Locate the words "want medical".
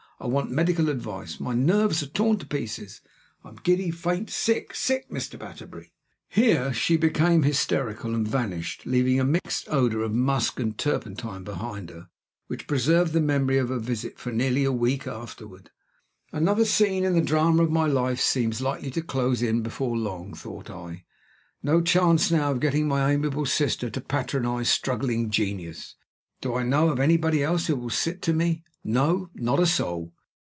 0.27-0.87